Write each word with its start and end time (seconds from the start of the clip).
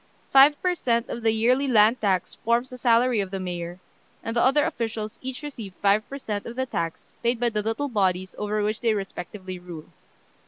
Five 0.31 0.59
per 0.63 0.73
cent. 0.73 1.07
of 1.09 1.21
the 1.21 1.29
yearly 1.29 1.67
land 1.67 2.01
tax 2.01 2.33
forms 2.43 2.71
the 2.71 2.79
salary 2.79 3.19
of 3.19 3.29
the 3.29 3.39
mayor, 3.39 3.79
and 4.23 4.35
the 4.35 4.41
other 4.41 4.65
officials 4.65 5.19
each 5.21 5.43
receive 5.43 5.75
five 5.79 6.09
per 6.09 6.17
cent. 6.17 6.47
of 6.47 6.55
the 6.55 6.65
tax 6.65 7.11
paid 7.21 7.39
by 7.39 7.49
the 7.49 7.61
little 7.61 7.87
bodies 7.87 8.33
over 8.39 8.63
which 8.63 8.81
they 8.81 8.95
respectively 8.95 9.59
rule. 9.59 9.89